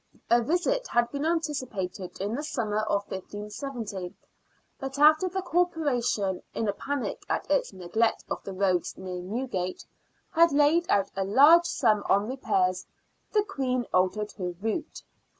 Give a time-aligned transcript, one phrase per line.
[0.31, 4.15] A visit had been anticipated in the summer of 1570,
[4.79, 9.85] but after the Corporation, in a panic at its neglect of the roads near Newgate,
[10.31, 12.63] had laid out a large sum on 60 SIXTEENTH CENTURY BRISTOL.
[12.63, 12.85] repairs,
[13.33, 15.03] the Queen altered her route.